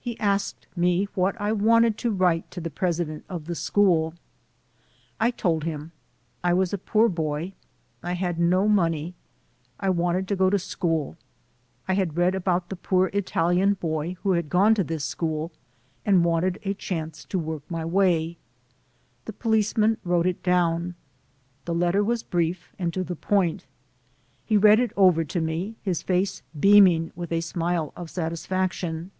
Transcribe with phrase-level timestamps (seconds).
[0.00, 4.14] He asked me what I wanted to write to the president of the school.
[5.20, 5.92] I told him:
[6.42, 7.52] I was a poor boy;
[8.02, 9.12] I had no money;
[9.78, 11.18] I wanted to go to school;
[11.86, 15.52] I had read about the poor Italian boy who had gone to this school,
[16.06, 18.38] and wanted a chance to work my way.
[19.26, 20.94] The police man wrote it down.
[21.66, 23.66] The letter was brief and to the point.
[24.46, 29.10] He read it over to me, his face beaming with a smile of satisfaction.